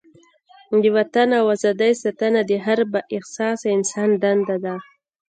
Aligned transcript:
د 0.81 0.83
وطن 0.95 1.29
او 1.39 1.45
ازادۍ 1.55 1.91
ساتنه 2.03 2.41
د 2.49 2.51
هر 2.65 2.79
با 2.91 3.01
احساسه 3.15 3.67
انسان 3.77 4.09
دنده 4.23 4.57
ده. 4.65 4.75